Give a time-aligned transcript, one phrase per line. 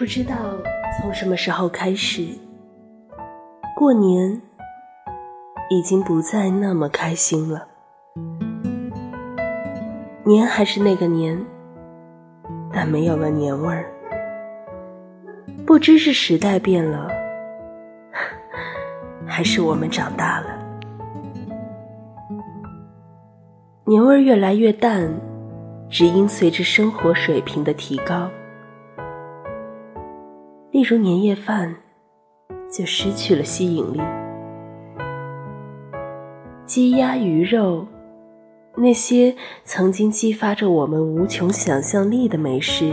[0.00, 0.34] 不知道
[0.98, 2.26] 从什么时候开始，
[3.76, 4.40] 过年
[5.68, 7.68] 已经不再那么开心了。
[10.24, 11.38] 年还是那个年，
[12.72, 13.92] 但没有了年味儿。
[15.66, 17.06] 不知是时代变了，
[19.28, 20.46] 还是我们长大了。
[23.84, 25.12] 年味儿越来越淡，
[25.90, 28.30] 只因随着生活水平的提高。
[30.72, 31.74] 例如年夜饭，
[32.70, 34.00] 就失去了吸引力。
[36.64, 37.84] 鸡鸭鱼肉，
[38.76, 39.34] 那些
[39.64, 42.86] 曾经激发着我们无穷想象力的美食，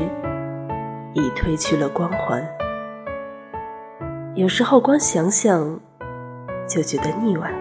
[1.14, 2.44] 已褪去了光环。
[4.34, 5.80] 有时候光想想
[6.68, 7.52] 就觉得腻歪。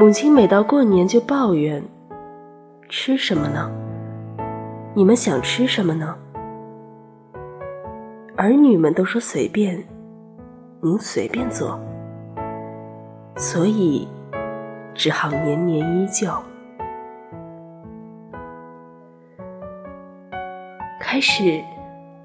[0.00, 1.80] 母亲每到过年就抱怨
[2.90, 3.70] ：“吃什么呢？
[4.92, 6.16] 你们想吃什么呢？”
[8.36, 9.80] 儿女们都说随便，
[10.80, 11.78] 您随便做，
[13.36, 14.08] 所以
[14.92, 16.28] 只好年年依旧。
[21.00, 21.62] 开始。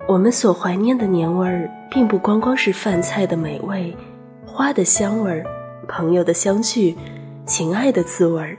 [0.07, 3.95] 我们所怀念的年味儿，并不光光是饭菜的美味、
[4.44, 5.45] 花的香味儿、
[5.88, 6.97] 朋友的相聚、
[7.45, 8.57] 情爱的滋味儿、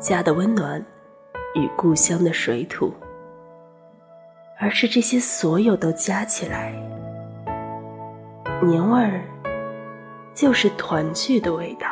[0.00, 0.84] 家的温暖
[1.54, 2.92] 与故乡的水土，
[4.62, 6.72] 而是这些所有都加起来，
[8.62, 9.20] 年味儿
[10.32, 11.88] 就是团聚的味道。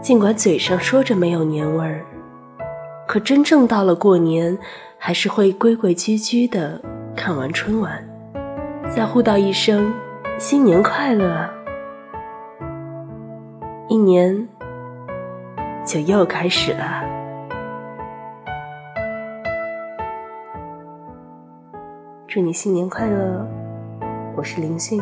[0.00, 2.04] 尽管嘴上说着没有年味儿，
[3.06, 4.58] 可真正到了过年。
[5.04, 6.80] 还是会规规矩矩的
[7.16, 8.08] 看完春晚，
[8.88, 9.92] 再互道一声
[10.38, 11.50] “新年快乐”，
[13.90, 14.48] 一年
[15.84, 17.21] 就又开始了。
[22.32, 23.46] 祝你新年快乐！
[24.34, 24.98] 我是林迅。